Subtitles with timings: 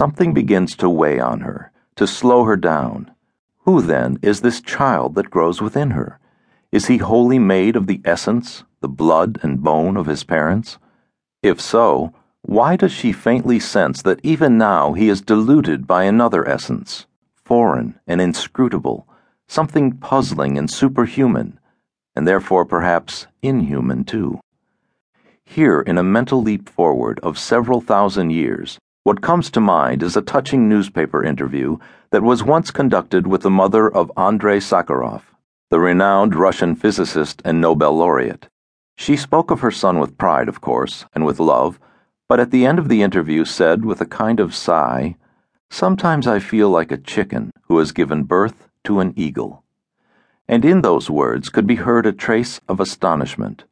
[0.00, 3.10] something begins to weigh on her, to slow her down.
[3.66, 6.18] Who, then, is this child that grows within her?
[6.72, 10.78] Is he wholly made of the essence, the blood and bone of his parents?
[11.42, 16.48] If so, why does she faintly sense that even now he is diluted by another
[16.48, 17.04] essence,
[17.34, 19.06] foreign and inscrutable,
[19.48, 21.60] something puzzling and superhuman,
[22.16, 24.40] and therefore perhaps inhuman too?
[25.44, 30.16] Here, in a mental leap forward of several thousand years, what comes to mind is
[30.16, 31.78] a touching newspaper interview
[32.10, 35.22] that was once conducted with the mother of Andrei Sakharov,
[35.70, 38.48] the renowned Russian physicist and Nobel laureate.
[38.96, 41.80] She spoke of her son with pride, of course, and with love,
[42.28, 45.16] but at the end of the interview said with a kind of sigh,
[45.70, 49.64] Sometimes I feel like a chicken who has given birth to an eagle.
[50.46, 53.64] And in those words could be heard a trace of astonishment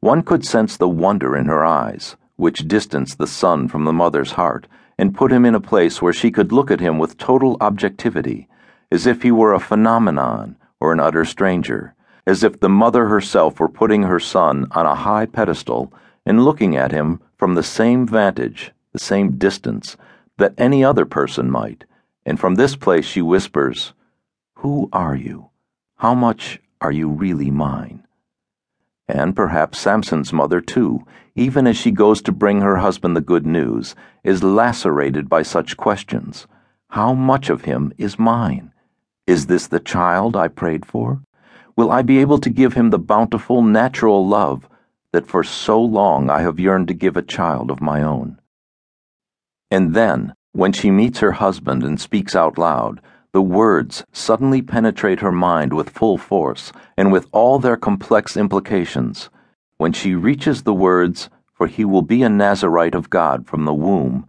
[0.00, 4.32] one could sense the wonder in her eyes, which distanced the son from the mother's
[4.32, 4.66] heart
[4.98, 8.48] and put him in a place where she could look at him with total objectivity,
[8.90, 11.94] as if he were a phenomenon or an utter stranger,
[12.26, 15.92] as if the mother herself were putting her son on a high pedestal
[16.24, 19.96] and looking at him from the same vantage, the same distance,
[20.38, 21.84] that any other person might.
[22.24, 23.92] And from this place she whispers,
[24.56, 25.50] Who are you?
[25.96, 28.06] How much are you really mine?
[29.08, 33.46] And perhaps Samson's mother, too, even as she goes to bring her husband the good
[33.46, 36.46] news, is lacerated by such questions.
[36.90, 38.72] How much of him is mine?
[39.26, 41.20] Is this the child I prayed for?
[41.76, 44.68] Will I be able to give him the bountiful, natural love
[45.12, 48.40] that for so long I have yearned to give a child of my own?
[49.70, 53.00] And then, when she meets her husband and speaks out loud,
[53.36, 59.28] the words suddenly penetrate her mind with full force and with all their complex implications.
[59.76, 63.74] When she reaches the words, For he will be a Nazarite of God from the
[63.74, 64.26] womb,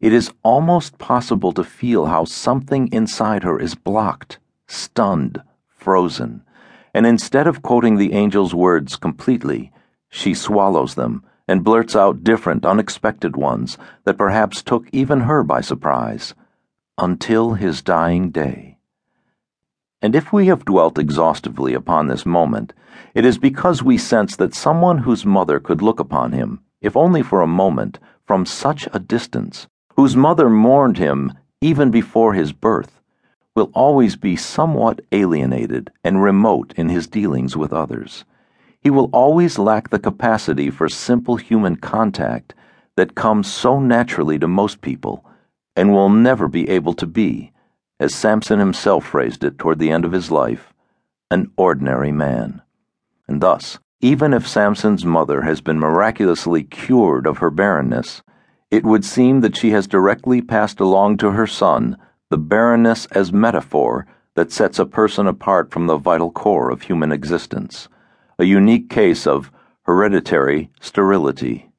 [0.00, 6.42] it is almost possible to feel how something inside her is blocked, stunned, frozen,
[6.94, 9.70] and instead of quoting the angel's words completely,
[10.08, 15.60] she swallows them and blurts out different, unexpected ones that perhaps took even her by
[15.60, 16.34] surprise
[16.98, 18.78] until his dying day.
[20.00, 22.72] And if we have dwelt exhaustively upon this moment,
[23.14, 27.22] it is because we sense that someone whose mother could look upon him, if only
[27.22, 33.00] for a moment, from such a distance, whose mother mourned him even before his birth,
[33.54, 38.24] will always be somewhat alienated and remote in his dealings with others.
[38.80, 42.54] He will always lack the capacity for simple human contact
[42.96, 45.24] that comes so naturally to most people
[45.76, 47.52] and will never be able to be,
[48.00, 50.72] as Samson himself phrased it toward the end of his life,
[51.30, 52.62] an ordinary man.
[53.28, 58.22] And thus, even if Samson's mother has been miraculously cured of her barrenness,
[58.70, 61.96] it would seem that she has directly passed along to her son
[62.30, 67.12] the barrenness as metaphor that sets a person apart from the vital core of human
[67.12, 67.88] existence,
[68.38, 69.50] a unique case of
[69.82, 71.70] hereditary sterility.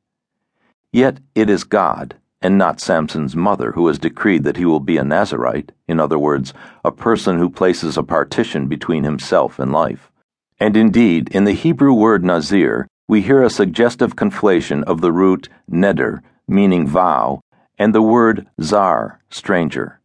[0.91, 4.97] Yet it is God and not Samson's mother, who has decreed that he will be
[4.97, 6.53] a Nazarite, in other words,
[6.85, 10.11] a person who places a partition between himself and life.
[10.59, 15.49] And indeed, in the Hebrew word Nazir, we hear a suggestive conflation of the root
[15.71, 17.41] neder, meaning vow,
[17.77, 19.99] and the word zar, stranger.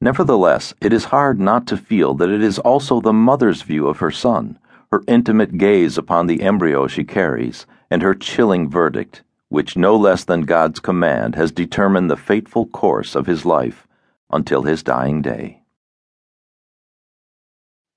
[0.00, 3.98] Nevertheless, it is hard not to feel that it is also the mother's view of
[3.98, 4.58] her son,
[4.92, 10.24] her intimate gaze upon the embryo she carries, and her chilling verdict which no less
[10.24, 13.86] than God's command has determined the fateful course of his life
[14.30, 15.62] until his dying day.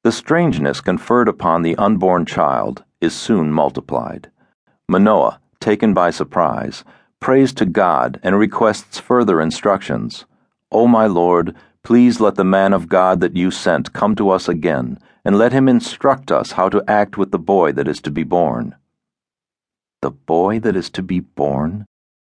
[0.04, 4.32] The strangeness conferred upon the unborn child is soon multiplied.
[4.88, 6.84] Manoah, taken by surprise,
[7.20, 10.26] prays to God and requests further instructions.
[10.72, 14.48] O my Lord, please let the man of God that you sent come to us
[14.48, 18.12] again, and let him instruct us how to act with the boy that is to
[18.12, 18.76] be born
[20.02, 21.86] the boy that is to be born?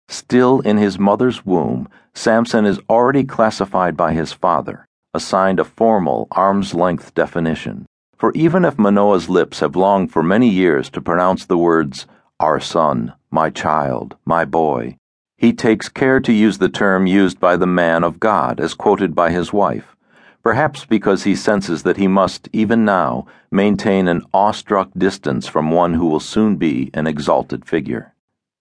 [0.09, 6.29] Still in his mother's womb, Samson is already classified by his father, assigned a formal
[6.31, 7.87] arm's length definition.
[8.17, 12.07] For even if Manoah's lips have longed for many years to pronounce the words,
[12.39, 14.97] our son, my child, my boy,
[15.37, 19.15] he takes care to use the term used by the man of God as quoted
[19.15, 19.97] by his wife
[20.43, 25.95] perhaps because he senses that he must, even now, maintain an awestruck distance from one
[25.95, 28.15] who will soon be an exalted figure.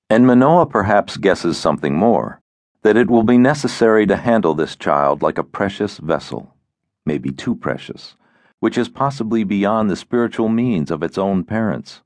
[0.10, 2.42] And Manoah perhaps guesses something more
[2.84, 6.56] that it will be necessary to handle this child like a precious vessel,
[7.06, 8.16] maybe too precious,
[8.60, 12.02] which is possibly beyond the spiritual means of its own parents,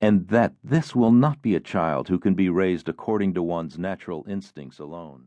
[0.00, 3.78] and that this will not be a child who can be raised according to one's
[3.78, 5.26] natural instincts alone.